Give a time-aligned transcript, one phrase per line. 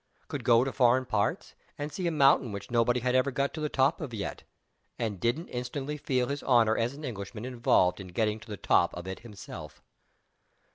[0.27, 3.61] Could go to foreign parts, and see a mountain which nobody had ever got to
[3.61, 4.41] the top of yet
[4.97, 8.95] and didn't instantly feel his honor as an Englishman involved in getting to the top
[8.95, 9.83] of it himself.